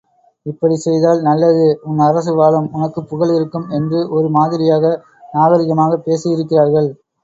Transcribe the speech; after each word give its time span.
இப்படி 0.45 0.75
செய்தால் 0.77 1.21
நல்லது 1.21 1.65
உன் 1.83 1.99
அரசு 1.99 2.33
வாழும் 2.35 2.71
உனக்குப் 2.71 3.07
புகழ் 3.09 3.35
இருக்கும் 3.35 3.69
என்று 3.71 4.09
ஒரு 4.11 4.29
மாதிரியாக 4.31 4.95
நாகரிகமாகப் 5.33 6.05
பேசியிருக்கிறார்கள். 6.05 6.89